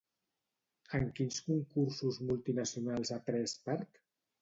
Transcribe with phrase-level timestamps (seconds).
[0.99, 4.07] En quins concursos multinacionals ha pres part?